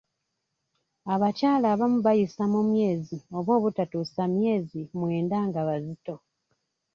Abakyala 1.13 1.65
abamu 1.73 1.99
bayisa 2.05 2.43
mu 2.53 2.61
myezi 2.69 3.17
oba 3.37 3.51
obutatuusa 3.59 4.21
myezi 4.35 4.81
mwenda 4.99 5.37
nga 5.47 5.61
bazito. 5.67 6.15